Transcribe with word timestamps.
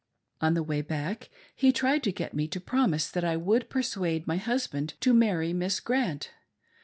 On 0.41 0.55
the 0.55 0.63
way 0.63 0.81
back, 0.81 1.29
he 1.55 1.71
tried 1.71 2.01
to 2.05 2.11
get 2.11 2.33
me 2.33 2.47
to 2.47 2.59
promise 2.59 3.07
that 3.07 3.23
I 3.23 3.37
would 3.37 3.69
persuade 3.69 4.25
my 4.25 4.37
husband 4.37 4.95
to 5.01 5.13
marry 5.13 5.53
Miss 5.53 5.79
Grant. 5.79 6.31